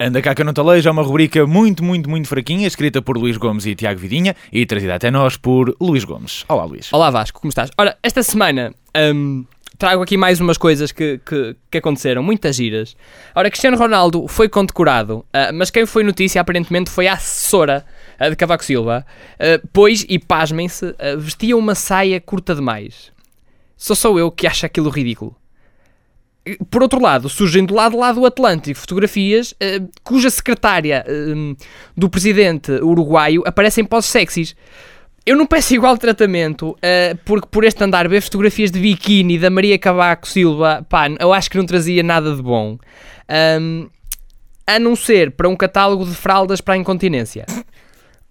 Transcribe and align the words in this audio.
Anda 0.00 0.22
cá 0.22 0.32
que 0.32 0.42
eu 0.42 0.46
não 0.46 0.52
te 0.52 0.60
é 0.60 0.90
uma 0.92 1.02
rubrica 1.02 1.44
muito, 1.44 1.82
muito, 1.82 2.08
muito 2.08 2.28
fraquinha, 2.28 2.68
escrita 2.68 3.02
por 3.02 3.18
Luís 3.18 3.36
Gomes 3.36 3.66
e 3.66 3.74
Tiago 3.74 3.98
Vidinha 3.98 4.36
e 4.52 4.64
trazida 4.64 4.94
até 4.94 5.10
nós 5.10 5.36
por 5.36 5.74
Luís 5.80 6.04
Gomes. 6.04 6.44
Olá, 6.48 6.64
Luís. 6.64 6.92
Olá 6.92 7.10
Vasco, 7.10 7.40
como 7.40 7.48
estás? 7.48 7.68
Ora, 7.76 7.98
esta 8.00 8.22
semana 8.22 8.72
hum, 8.96 9.44
trago 9.76 10.00
aqui 10.00 10.16
mais 10.16 10.40
umas 10.40 10.56
coisas 10.56 10.92
que, 10.92 11.18
que, 11.26 11.56
que 11.68 11.78
aconteceram, 11.78 12.22
muitas 12.22 12.54
giras. 12.54 12.96
Ora, 13.34 13.50
Cristiano 13.50 13.76
Ronaldo 13.76 14.28
foi 14.28 14.48
condecorado, 14.48 15.18
uh, 15.18 15.52
mas 15.52 15.68
quem 15.68 15.84
foi 15.84 16.04
notícia 16.04 16.40
aparentemente 16.40 16.90
foi 16.90 17.08
a 17.08 17.14
assessora 17.14 17.84
uh, 18.20 18.30
de 18.30 18.36
Cavaco 18.36 18.64
Silva, 18.64 19.04
uh, 19.34 19.68
pois, 19.72 20.06
e 20.08 20.16
pasmem-se, 20.16 20.94
vestia 21.18 21.56
uma 21.56 21.74
saia 21.74 22.20
curta 22.20 22.54
demais. 22.54 23.10
Só 23.76 23.96
sou 23.96 24.16
eu 24.16 24.30
que 24.30 24.46
acho 24.46 24.64
aquilo 24.64 24.90
ridículo. 24.90 25.34
Por 26.70 26.82
outro 26.82 27.00
lado, 27.00 27.28
surgem 27.28 27.64
do 27.64 27.74
lado 27.74 27.98
lá 27.98 28.12
do 28.12 28.24
Atlântico 28.24 28.78
fotografias 28.78 29.54
cuja 30.02 30.30
secretária 30.30 31.04
hum, 31.08 31.56
do 31.96 32.08
presidente 32.08 32.72
uruguaio 32.72 33.42
aparecem 33.46 33.84
pós-sexys. 33.84 34.54
Eu 35.28 35.36
não 35.36 35.44
peço 35.46 35.74
igual 35.74 35.98
tratamento, 35.98 36.70
uh, 36.70 37.18
porque 37.24 37.46
por 37.50 37.62
este 37.62 37.84
andar 37.84 38.08
ver 38.08 38.22
fotografias 38.22 38.70
de 38.70 38.80
biquíni 38.80 39.38
da 39.38 39.50
Maria 39.50 39.78
Cavaco 39.78 40.26
Silva, 40.26 40.86
pá, 40.88 41.06
eu 41.20 41.34
acho 41.34 41.50
que 41.50 41.58
não 41.58 41.66
trazia 41.66 42.02
nada 42.02 42.34
de 42.34 42.40
bom. 42.40 42.78
Um, 43.60 43.88
a 44.66 44.78
não 44.78 44.96
ser 44.96 45.32
para 45.32 45.48
um 45.48 45.54
catálogo 45.54 46.06
de 46.06 46.14
fraldas 46.14 46.62
para 46.62 46.74
a 46.74 46.76
incontinência. 46.78 47.44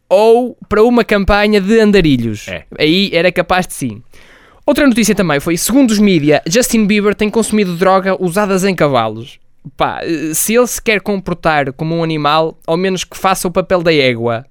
Ou 0.10 0.58
para 0.68 0.84
uma 0.84 1.04
campanha 1.04 1.60
de 1.60 1.80
andarilhos. 1.80 2.48
É. 2.48 2.66
Aí 2.80 3.12
era 3.14 3.32
capaz 3.32 3.68
de 3.68 3.74
sim. 3.74 4.02
Outra 4.68 4.86
notícia 4.86 5.16
também 5.16 5.40
foi, 5.40 5.56
segundo 5.56 5.92
os 5.92 5.98
mídia, 5.98 6.42
Justin 6.46 6.86
Bieber 6.86 7.16
tem 7.16 7.30
consumido 7.30 7.78
droga 7.78 8.22
usadas 8.22 8.66
em 8.66 8.76
cavalos. 8.76 9.40
Pá, 9.78 10.02
eh, 10.04 10.34
se 10.34 10.56
ele 10.56 10.68
se 10.68 10.82
quer 10.82 11.00
comportar 11.00 11.72
como 11.72 11.96
um 11.96 12.04
animal, 12.04 12.60
ao 12.68 12.76
menos 12.76 13.06
que 13.06 13.18
faça 13.18 13.48
o 13.48 13.52
papel 13.52 13.82
da 13.82 13.94
égua, 13.94 14.46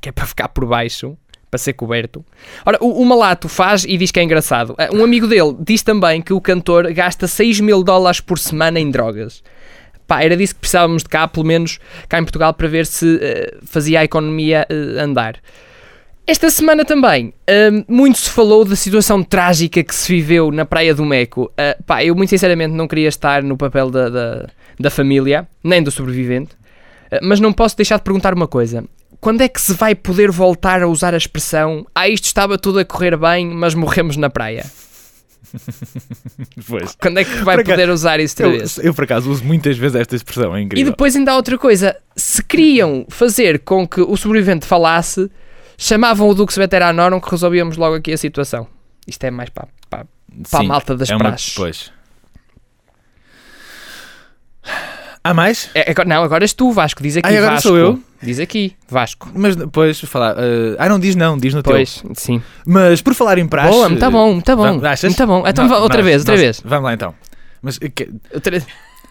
que 0.00 0.08
é 0.08 0.12
para 0.12 0.24
ficar 0.24 0.48
por 0.48 0.64
baixo 0.64 1.14
para 1.50 1.58
ser 1.58 1.74
coberto. 1.74 2.24
Ora, 2.64 2.78
o, 2.80 3.02
o, 3.02 3.04
Malato 3.04 3.50
faz 3.50 3.84
e 3.84 3.98
diz 3.98 4.10
que 4.10 4.18
é 4.18 4.22
engraçado. 4.22 4.70
Uh, 4.70 4.96
um 4.96 5.04
amigo 5.04 5.26
dele 5.26 5.54
diz 5.60 5.82
também 5.82 6.22
que 6.22 6.32
o 6.32 6.40
cantor 6.40 6.90
gasta 6.94 7.26
6 7.26 7.60
mil 7.60 7.84
dólares 7.84 8.20
por 8.20 8.38
semana 8.38 8.80
em 8.80 8.90
drogas. 8.90 9.42
Pá, 10.06 10.22
era 10.22 10.38
disso 10.38 10.54
que 10.54 10.60
precisávamos 10.60 11.02
de 11.02 11.08
cá, 11.10 11.28
pelo 11.28 11.44
menos 11.44 11.78
cá 12.08 12.18
em 12.18 12.24
Portugal, 12.24 12.54
para 12.54 12.66
ver 12.66 12.86
se 12.86 13.04
uh, 13.04 13.66
fazia 13.66 14.00
a 14.00 14.04
economia 14.04 14.66
uh, 14.70 15.00
andar. 15.00 15.36
Esta 16.28 16.50
semana 16.50 16.84
também, 16.84 17.32
muito 17.88 18.18
se 18.18 18.28
falou 18.28 18.62
da 18.62 18.76
situação 18.76 19.22
trágica 19.22 19.82
que 19.82 19.94
se 19.94 20.12
viveu 20.12 20.52
na 20.52 20.66
Praia 20.66 20.94
do 20.94 21.02
Meco. 21.02 21.50
pá, 21.86 22.04
eu 22.04 22.14
muito 22.14 22.28
sinceramente 22.28 22.74
não 22.74 22.86
queria 22.86 23.08
estar 23.08 23.42
no 23.42 23.56
papel 23.56 23.90
da, 23.90 24.10
da, 24.10 24.48
da 24.78 24.90
família, 24.90 25.48
nem 25.64 25.82
do 25.82 25.90
sobrevivente, 25.90 26.50
mas 27.22 27.40
não 27.40 27.50
posso 27.50 27.74
deixar 27.74 27.96
de 27.96 28.02
perguntar 28.02 28.34
uma 28.34 28.46
coisa 28.46 28.84
quando 29.20 29.40
é 29.40 29.48
que 29.48 29.60
se 29.60 29.72
vai 29.74 29.94
poder 29.94 30.30
voltar 30.30 30.82
a 30.82 30.86
usar 30.86 31.14
a 31.14 31.16
expressão 31.16 31.84
ah, 31.94 32.08
isto 32.08 32.26
estava 32.26 32.56
tudo 32.56 32.78
a 32.78 32.84
correr 32.84 33.16
bem, 33.16 33.46
mas 33.48 33.74
morremos 33.74 34.16
na 34.16 34.30
praia? 34.30 34.64
Pois. 36.66 36.94
Quando 37.00 37.18
é 37.18 37.24
que 37.24 37.42
vai 37.42 37.64
poder 37.64 37.88
usar 37.88 38.20
isso 38.20 38.42
outra 38.42 38.58
vez? 38.58 38.76
Eu, 38.76 38.84
eu, 38.84 38.94
por 38.94 39.04
acaso, 39.04 39.30
uso 39.30 39.42
muitas 39.42 39.78
vezes 39.78 39.96
esta 39.98 40.14
expressão, 40.14 40.54
é 40.54 40.60
incrível. 40.60 40.86
E 40.86 40.90
depois 40.90 41.16
ainda 41.16 41.32
há 41.32 41.36
outra 41.36 41.56
coisa. 41.56 41.96
Se 42.14 42.42
queriam 42.44 43.06
fazer 43.08 43.60
com 43.60 43.88
que 43.88 44.02
o 44.02 44.14
sobrevivente 44.14 44.66
falasse, 44.66 45.30
chamavam 45.78 46.28
o 46.28 46.34
Dux 46.34 46.56
Veteranorum 46.56 47.20
que 47.20 47.30
resolvíamos 47.30 47.76
logo 47.76 47.94
aqui 47.94 48.12
a 48.12 48.18
situação. 48.18 48.66
Isto 49.06 49.24
é 49.24 49.30
mais 49.30 49.48
para, 49.48 49.68
para, 49.88 50.04
para 50.50 50.60
Sim, 50.60 50.66
a 50.66 50.68
malta 50.68 50.96
das 50.96 51.08
é 51.08 51.16
praxes. 51.16 51.54
Pois. 51.54 51.92
Há 55.24 55.32
mais? 55.32 55.70
É, 55.74 55.94
não, 56.04 56.22
agora 56.22 56.44
és 56.44 56.52
tu, 56.52 56.72
Vasco. 56.72 57.02
Diz 57.02 57.16
aqui, 57.16 57.28
ah, 57.28 57.38
agora 57.38 57.54
Vasco. 57.54 57.68
sou 57.68 57.76
eu? 57.76 58.02
Diz 58.22 58.40
aqui, 58.40 58.76
Vasco. 58.88 59.30
Mas 59.34 59.54
depois 59.54 60.00
falar. 60.00 60.34
Uh, 60.36 60.76
ah, 60.78 60.88
não 60.88 60.98
diz 60.98 61.14
não, 61.14 61.38
diz 61.38 61.54
no 61.54 61.62
pois, 61.62 62.02
teu. 62.02 62.12
sim. 62.14 62.42
Mas 62.66 63.00
por 63.00 63.14
falar 63.14 63.38
em 63.38 63.46
praxe. 63.46 63.70
Boa, 63.70 63.88
muito 63.88 64.10
bom, 64.10 64.32
muito 64.32 64.56
bom. 64.56 64.62
Vamos, 64.62 64.84
achas? 64.84 65.10
Muito 65.10 65.26
bom. 65.26 65.44
Então, 65.46 65.66
não, 65.66 65.80
outra 65.80 65.98
nós, 65.98 66.06
vez, 66.06 66.20
outra 66.20 66.34
nós, 66.34 66.40
vez. 66.40 66.62
Vamos 66.64 66.84
lá 66.84 66.94
então. 66.94 67.14
Mas, 67.62 67.78
que, 67.78 68.10
outra, 68.32 68.62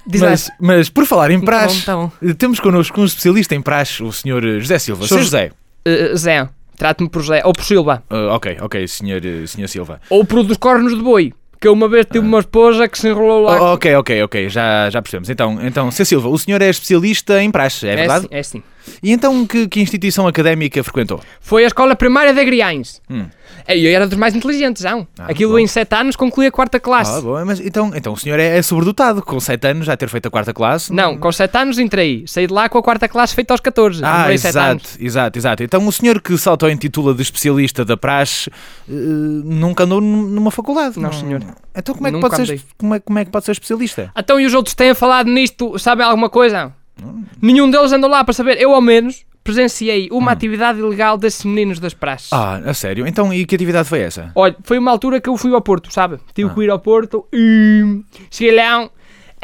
diz 0.05 0.21
mas, 0.21 0.51
mas, 0.59 0.89
por 0.89 1.05
falar 1.05 1.31
em 1.31 1.39
praxe, 1.39 1.85
tá 1.85 1.95
bom, 1.95 2.09
tá 2.09 2.15
bom. 2.21 2.33
temos 2.33 2.59
connosco 2.59 3.01
um 3.01 3.05
especialista 3.05 3.55
em 3.55 3.61
praxe, 3.61 4.03
o 4.03 4.11
senhor 4.11 4.41
José 4.59 4.79
Silva. 4.79 5.07
Sou 5.07 5.19
José. 5.19 5.51
Uh, 5.87 6.15
Zé. 6.17 6.49
Trate-me 6.77 7.09
por 7.09 7.21
José. 7.21 7.41
Ou 7.43 7.51
por 7.51 7.65
Silva. 7.65 8.03
Uh, 8.09 8.29
ok, 8.29 8.57
ok, 8.61 8.87
senhor, 8.87 9.21
senhor 9.47 9.67
Silva. 9.67 9.99
Ou 10.09 10.23
por 10.23 10.43
dos 10.43 10.57
cornos 10.57 10.95
de 10.95 11.01
boi. 11.01 11.33
Que 11.59 11.67
eu 11.67 11.73
uma 11.73 11.89
vez 11.89 12.05
tive 12.05 12.19
ah. 12.19 12.29
uma 12.29 12.39
esposa 12.39 12.87
que 12.87 12.99
se 12.99 13.09
enrolou 13.09 13.41
lá. 13.41 13.59
Oh, 13.59 13.73
ok, 13.73 13.95
ok, 13.95 14.23
ok, 14.23 14.47
já, 14.47 14.89
já 14.91 15.01
percebemos. 15.01 15.29
Então, 15.29 15.57
então, 15.65 15.89
Cê 15.89 16.05
Silva, 16.05 16.29
o 16.29 16.37
senhor 16.37 16.61
é 16.61 16.69
especialista 16.69 17.41
em 17.41 17.49
praxe, 17.49 17.87
é, 17.87 17.93
é 17.93 17.95
verdade? 17.95 18.27
Sim, 18.27 18.27
é 18.31 18.43
sim. 18.43 18.63
E 19.01 19.11
então 19.11 19.45
que, 19.45 19.67
que 19.67 19.81
instituição 19.81 20.27
académica 20.27 20.83
frequentou? 20.83 21.21
Foi 21.39 21.63
a 21.63 21.67
escola 21.67 21.95
primária 21.95 22.33
de 22.33 22.39
Agriães. 22.39 23.01
Hum. 23.09 23.25
É, 23.67 23.77
eu 23.77 23.93
era 23.93 24.07
dos 24.07 24.17
mais 24.17 24.35
inteligentes, 24.35 24.83
não. 24.83 25.05
Ah, 25.19 25.25
Aquilo 25.29 25.53
bom. 25.53 25.59
em 25.59 25.67
7 25.67 25.93
anos 25.95 26.15
concluí 26.15 26.47
a 26.47 26.51
quarta 26.51 26.79
classe. 26.79 27.17
Ah, 27.17 27.21
bom, 27.21 27.45
mas 27.45 27.59
então, 27.59 27.91
então 27.93 28.13
o 28.13 28.17
senhor 28.17 28.39
é, 28.39 28.57
é 28.57 28.61
sobredotado, 28.61 29.21
com 29.21 29.39
7 29.39 29.67
anos 29.67 29.85
já 29.85 29.97
ter 29.97 30.07
feito 30.09 30.27
a 30.27 30.31
quarta 30.31 30.53
classe? 30.53 30.93
Não, 30.93 31.17
com 31.17 31.31
7 31.31 31.57
anos 31.57 31.79
entrei. 31.79 32.23
Saí 32.27 32.47
de 32.47 32.53
lá 32.53 32.69
com 32.69 32.77
a 32.77 32.83
quarta 32.83 33.07
classe 33.07 33.35
feita 33.35 33.53
aos 33.53 33.59
14. 33.59 34.01
Ah, 34.03 34.31
exato, 34.31 34.89
exato, 34.99 35.39
exato. 35.39 35.63
Então 35.63 35.85
o 35.85 35.91
senhor 35.91 36.21
que 36.21 36.37
se 36.37 36.47
auto-intitula 36.47 37.13
de 37.13 37.21
especialista 37.21 37.83
da 37.83 37.97
praxe 37.97 38.49
uh, 38.49 38.93
nunca 38.93 39.83
andou 39.83 39.99
numa 39.99 40.51
faculdade? 40.51 40.95
Não, 40.95 41.09
não, 41.09 41.13
senhor. 41.13 41.43
Então 41.75 41.93
como 41.93 42.07
é, 42.07 42.11
que 42.11 42.19
pode 42.19 42.45
ser, 42.45 42.61
como, 42.77 42.95
é, 42.95 42.99
como 42.99 43.19
é 43.19 43.25
que 43.25 43.31
pode 43.31 43.45
ser 43.45 43.51
especialista? 43.51 44.11
Então 44.17 44.39
e 44.39 44.45
os 44.45 44.53
outros 44.53 44.73
têm 44.75 44.93
falado 44.93 45.29
nisto, 45.29 45.77
sabem 45.77 46.05
alguma 46.05 46.29
coisa? 46.29 46.73
Hum. 47.03 47.23
Nenhum 47.41 47.69
deles 47.69 47.91
andou 47.91 48.09
lá 48.09 48.23
para 48.23 48.33
saber. 48.33 48.59
Eu 48.59 48.73
ao 48.73 48.81
menos 48.81 49.25
presenciei 49.43 50.09
uma 50.11 50.31
hum. 50.31 50.33
atividade 50.33 50.79
ilegal 50.79 51.17
desses 51.17 51.45
meninos 51.45 51.79
das 51.79 51.93
praças. 51.93 52.29
Ah, 52.33 52.57
a 52.65 52.73
sério? 52.73 53.07
Então, 53.07 53.33
e 53.33 53.45
que 53.45 53.55
atividade 53.55 53.87
foi 53.87 54.01
essa? 54.01 54.31
Olha, 54.35 54.55
foi 54.63 54.77
uma 54.77 54.91
altura 54.91 55.21
que 55.21 55.29
eu 55.29 55.37
fui 55.37 55.53
ao 55.53 55.61
Porto, 55.61 55.91
sabe? 55.91 56.19
Tive 56.33 56.49
ah. 56.49 56.53
que 56.53 56.61
ir 56.61 56.69
ao 56.69 56.79
Porto 56.79 57.25
e 57.31 58.01
cheguei 58.29 58.55
lá 58.55 58.89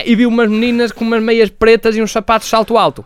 e 0.06 0.16
vi 0.16 0.26
umas 0.26 0.50
meninas 0.50 0.92
com 0.92 1.06
umas 1.06 1.22
meias 1.22 1.50
pretas 1.50 1.96
e 1.96 2.02
uns 2.02 2.12
sapatos 2.12 2.50
salto 2.50 2.78
alto. 2.78 3.06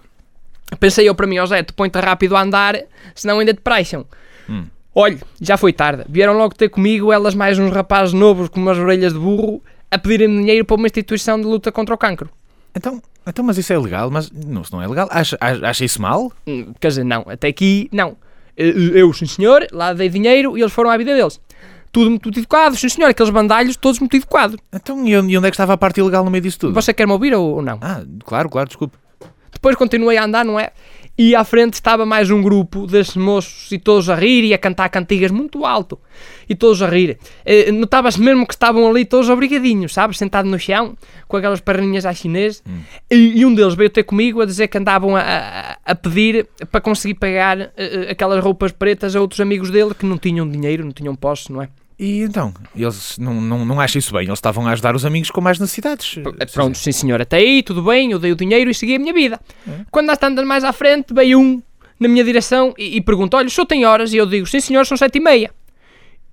Pensei 0.80 1.08
eu 1.08 1.16
para 1.16 1.28
mim, 1.28 1.40
ó 1.40 1.46
Zé, 1.46 1.64
tu 1.64 1.74
põe-te 1.74 2.00
rápido 2.00 2.36
a 2.36 2.42
andar, 2.42 2.78
senão 3.16 3.40
ainda 3.40 3.54
te 3.54 3.62
praixam. 3.62 4.06
Hum. 4.50 4.66
Olha, 4.94 5.20
já 5.40 5.56
foi 5.56 5.72
tarde. 5.72 6.04
Vieram 6.10 6.34
logo 6.34 6.56
ter 6.56 6.70
comigo, 6.70 7.14
elas 7.14 7.36
mais 7.36 7.60
uns 7.60 7.72
rapazes 7.72 8.14
novos 8.14 8.50
com 8.50 8.60
umas 8.60 8.78
orelhas 8.78 9.14
de 9.14 9.20
burro, 9.20 9.62
a 9.92 9.98
pedirem-me 9.98 10.40
dinheiro 10.40 10.66
para 10.66 10.76
uma 10.76 10.88
instituição 10.88 11.40
de 11.40 11.46
luta 11.46 11.72
contra 11.72 11.94
o 11.94 11.98
cancro. 11.98 12.30
Então, 12.76 13.02
então, 13.26 13.44
mas 13.44 13.58
isso 13.58 13.74
é 13.74 13.78
legal, 13.78 14.10
mas 14.10 14.32
não, 14.32 14.62
não 14.72 14.82
é 14.82 14.88
legal. 14.88 15.08
Acha, 15.12 15.38
acha 15.42 15.84
isso 15.84 16.02
mal? 16.02 16.32
Hum, 16.46 16.74
quer 16.80 16.90
dizer, 16.90 17.04
não, 17.04 17.26
até 17.28 17.48
aqui 17.48 17.90
não. 17.92 18.16
Eu, 18.56 19.14
sim 19.14 19.28
senhor, 19.28 19.68
lá 19.72 19.94
dei 19.94 20.10
dinheiro 20.10 20.58
e 20.58 20.62
eles 20.62 20.74
foram 20.74 20.90
à 20.90 20.98
vida 20.98 21.14
deles. 21.16 21.40
Tudo 21.92 22.10
muito 22.10 22.30
educado, 22.30 22.76
sim 22.76 22.90
senhor, 22.90 23.10
aqueles 23.10 23.32
bandalhos 23.32 23.76
todos 23.76 24.00
muito 24.00 24.16
educados. 24.16 24.58
Então, 24.74 25.08
e 25.08 25.18
onde 25.18 25.36
é 25.36 25.42
que 25.42 25.56
estava 25.56 25.74
a 25.74 25.78
parte 25.78 26.00
ilegal 26.00 26.24
no 26.24 26.32
meio 26.32 26.42
disso 26.42 26.60
tudo? 26.60 26.74
Você 26.74 26.94
quer-me 26.94 27.14
ouvir 27.14 27.34
ou, 27.36 27.56
ou 27.56 27.62
não? 27.62 27.78
Ah, 27.82 28.04
claro, 28.24 28.50
claro, 28.50 28.68
desculpe. 28.68 28.98
Depois 29.52 29.76
continuei 29.76 30.18
a 30.18 30.24
andar, 30.24 30.46
não 30.46 30.60
é? 30.60 30.72
E 31.18 31.36
à 31.36 31.44
frente 31.44 31.74
estava 31.74 32.06
mais 32.06 32.30
um 32.30 32.42
grupo 32.42 32.86
desses 32.86 33.16
moços 33.16 33.72
e 33.72 33.80
todos 33.80 34.10
a 34.10 34.16
rir 34.16 34.44
e 34.44 34.54
a 34.54 34.58
cantar 34.58 34.88
cantigas 34.90 35.32
muito 35.32 35.66
alto 35.66 36.00
e 36.48 36.54
todos 36.54 36.82
a 36.82 36.88
rir. 36.88 37.18
Eh, 37.44 37.72
Notava-se 37.72 38.22
mesmo 38.22 38.46
que 38.46 38.54
estavam 38.54 38.88
ali 38.88 39.04
todos 39.04 39.28
obrigadinhos, 39.28 39.94
sabes? 39.94 40.18
Sentados 40.18 40.52
no 40.52 40.60
chão, 40.60 40.96
com 41.28 41.38
aquelas 41.38 41.60
perninhas 41.60 42.06
à 42.06 42.14
chinês. 42.14 42.62
Hum. 42.68 42.80
E, 43.10 43.40
e, 43.40 43.46
um 43.46 43.54
deles 43.54 43.74
veio 43.74 43.90
ter 43.90 44.04
comigo 44.04 44.42
a 44.42 44.46
dizer 44.46 44.68
que 44.68 44.78
andavam 44.78 45.16
a, 45.16 45.22
a, 45.22 45.78
a 45.86 45.96
pedir 45.96 46.48
para 46.72 46.82
conseguir 46.82 47.16
pagar 47.16 47.60
uh, 47.60 48.12
aquelas 48.12 48.44
roupas 48.44 48.72
pretas 48.72 49.16
a 49.16 49.22
outros 49.22 49.40
amigos 49.40 49.72
dele 49.72 49.94
que 49.96 50.06
não 50.06 50.18
tinham 50.18 50.48
dinheiro, 50.48 50.86
não 50.86 50.92
tinham 50.92 51.16
posse, 51.16 51.52
não 51.52 51.62
é? 51.62 51.70
E 52.00 52.22
então, 52.22 52.54
eles 52.76 53.18
não, 53.18 53.42
não, 53.42 53.66
não 53.66 53.82
acham 53.82 53.98
isso 53.98 54.14
bem, 54.14 54.26
eles 54.26 54.38
estavam 54.38 54.68
a 54.68 54.72
ajudar 54.72 54.96
os 54.96 55.04
amigos 55.04 55.32
com 55.32 55.42
mais 55.42 55.58
necessidades. 55.58 56.20
Pronto, 56.54 56.78
sim 56.78 56.92
senhor, 56.92 57.20
até 57.20 57.38
aí, 57.38 57.64
tudo 57.64 57.82
bem, 57.82 58.12
eu 58.12 58.20
dei 58.20 58.32
o 58.32 58.36
dinheiro 58.36 58.70
e 58.70 58.74
segui 58.74 58.96
a 58.96 59.00
minha 59.00 59.14
vida. 59.14 59.40
É. 59.68 59.80
Quando 59.90 60.06
nós 60.06 60.18
estamos 60.18 60.44
mais 60.46 60.64
à 60.64 60.72
frente, 60.72 61.12
veio 61.12 61.40
um 61.40 61.62
na 62.00 62.08
minha 62.08 62.24
direção 62.24 62.74
e, 62.78 62.98
e 62.98 63.02
pergunta: 63.02 63.38
Olha, 63.38 63.48
o 63.48 63.50
senhor 63.50 63.66
tem 63.66 63.84
horas? 63.84 64.14
E 64.14 64.18
eu 64.18 64.28
digo: 64.28 64.46
Sim 64.46 64.60
senhor, 64.60 64.86
são 64.86 64.96
sete 64.96 65.18
e 65.18 65.22
meia. 65.22 65.52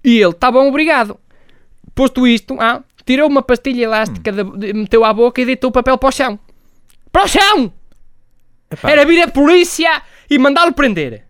E 0.04 0.20
ele: 0.20 0.34
Tá 0.34 0.50
bom, 0.50 0.68
obrigado. 0.68 1.18
Posto 1.94 2.26
isto, 2.26 2.56
ah, 2.60 2.82
tirou 3.06 3.28
uma 3.28 3.42
pastilha 3.42 3.84
elástica, 3.84 4.32
hum. 4.32 4.58
de, 4.58 4.72
meteu 4.74 5.02
à 5.02 5.14
boca 5.14 5.40
e 5.40 5.46
deitou 5.46 5.70
o 5.70 5.72
papel 5.72 5.96
para 5.96 6.08
o 6.08 6.12
chão. 6.12 6.38
Para 7.10 7.24
o 7.24 7.28
chão! 7.28 7.72
Epá. 8.70 8.90
Era 8.90 9.06
vir 9.06 9.22
a 9.22 9.28
polícia 9.28 10.02
e 10.28 10.38
mandá-lo 10.38 10.72
prender. 10.72 11.24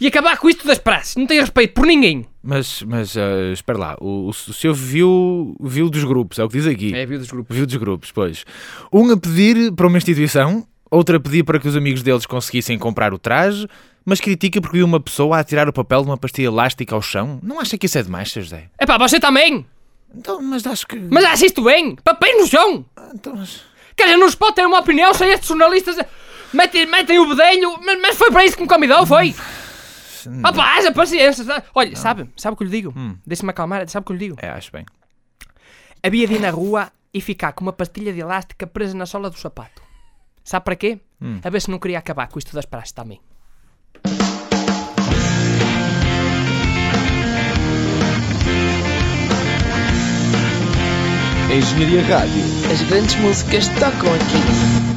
E 0.00 0.06
acabar 0.06 0.38
com 0.38 0.48
isto 0.48 0.66
das 0.66 0.78
praças. 0.78 1.16
Não 1.16 1.26
tem 1.26 1.40
respeito 1.40 1.74
por 1.74 1.86
ninguém. 1.86 2.26
Mas, 2.46 2.82
mas 2.82 3.16
uh, 3.16 3.52
espera 3.54 3.78
lá, 3.78 3.96
o, 3.98 4.26
o, 4.26 4.28
o 4.28 4.34
senhor 4.34 4.74
viu, 4.74 5.56
viu 5.58 5.88
dos 5.88 6.04
grupos, 6.04 6.38
é 6.38 6.44
o 6.44 6.48
que 6.48 6.58
diz 6.58 6.66
aqui. 6.66 6.94
É, 6.94 7.06
viu 7.06 7.18
dos 7.18 7.30
grupos. 7.30 7.56
Viu 7.56 7.64
dos 7.64 7.76
grupos, 7.76 8.12
pois. 8.12 8.44
Um 8.92 9.10
a 9.10 9.16
pedir 9.16 9.72
para 9.72 9.86
uma 9.86 9.96
instituição, 9.96 10.66
outro 10.90 11.16
a 11.16 11.20
pedir 11.20 11.42
para 11.42 11.58
que 11.58 11.66
os 11.66 11.74
amigos 11.74 12.02
deles 12.02 12.26
conseguissem 12.26 12.78
comprar 12.78 13.14
o 13.14 13.18
traje, 13.18 13.66
mas 14.04 14.20
critica 14.20 14.60
porque 14.60 14.76
viu 14.76 14.84
uma 14.84 15.00
pessoa 15.00 15.38
a 15.38 15.44
tirar 15.44 15.70
o 15.70 15.72
papel 15.72 16.02
de 16.02 16.10
uma 16.10 16.18
pastilha 16.18 16.48
elástica 16.48 16.94
ao 16.94 17.00
chão. 17.00 17.40
Não 17.42 17.58
acha 17.58 17.78
que 17.78 17.86
isso 17.86 17.96
é 17.96 18.02
demais, 18.02 18.30
Sr. 18.30 18.42
José? 18.42 18.68
É 18.76 18.84
pá, 18.84 18.98
você 18.98 19.18
também! 19.18 19.64
Então, 20.14 20.42
mas 20.42 20.66
acho 20.66 20.86
que. 20.86 20.96
Mas 20.96 21.24
acha 21.24 21.46
isto 21.46 21.62
bem? 21.62 21.96
Papéis 22.04 22.38
no 22.38 22.46
chão! 22.46 22.84
Então, 23.14 23.34
mas... 23.36 23.62
Quer 23.96 24.04
dizer, 24.04 24.16
não 24.18 24.28
se 24.28 24.36
pode 24.36 24.56
ter 24.56 24.66
uma 24.66 24.80
opinião 24.80 25.14
sem 25.14 25.30
estes 25.30 25.48
jornalistas. 25.48 25.96
Metem, 26.52 26.84
metem 26.86 27.18
o 27.18 27.26
bedelho, 27.26 27.78
mas, 27.82 28.00
mas 28.02 28.16
foi 28.16 28.30
para 28.30 28.44
isso 28.44 28.54
que 28.54 28.62
me 28.62 28.68
convidou, 28.68 29.06
foi? 29.06 29.34
Opa, 30.44 30.62
haja 30.62 30.92
paciência. 30.92 31.44
sabe? 31.44 31.64
Olha, 31.74 31.96
sabe, 31.96 32.28
sabe 32.36 32.54
o 32.54 32.56
que 32.56 32.62
eu 32.62 32.66
lhe 32.66 32.72
digo? 32.72 32.94
Hum. 32.96 33.16
Deixa-me 33.26 33.50
acalmar, 33.50 33.88
sabe 33.88 34.04
o 34.04 34.06
que 34.06 34.12
eu 34.12 34.16
lhe 34.16 34.24
digo? 34.26 34.36
É, 34.40 34.48
acho 34.50 34.70
bem. 34.72 34.84
Havia 36.02 36.26
de 36.26 36.34
ir 36.34 36.40
na 36.40 36.50
rua 36.50 36.90
e 37.12 37.20
ficar 37.20 37.52
com 37.52 37.62
uma 37.64 37.72
pastilha 37.72 38.12
de 38.12 38.20
elástica 38.20 38.66
presa 38.66 38.96
na 38.96 39.06
sola 39.06 39.30
do 39.30 39.38
sapato. 39.38 39.82
Sabe 40.42 40.64
para 40.64 40.76
quê? 40.76 41.00
Hum. 41.20 41.40
A 41.42 41.48
ver 41.50 41.60
se 41.62 41.70
não 41.70 41.78
queria 41.78 41.98
acabar 41.98 42.28
com 42.28 42.38
isto 42.38 42.54
das 42.54 42.66
praxes 42.66 42.92
também. 42.92 43.20
Engenharia 51.50 52.02
Rádio. 52.02 52.42
As 52.72 52.82
grandes 52.82 53.14
músicas 53.16 53.68
tocam 53.68 54.12
aqui. 54.14 54.93